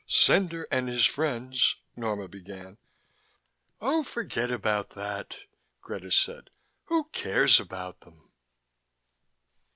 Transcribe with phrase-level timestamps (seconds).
[0.07, 2.79] "Cendar and his friends" Norma began.
[3.79, 5.35] "Oh, forget about that,"
[5.79, 6.49] Greta said.
[6.85, 8.31] "Who cares about them?"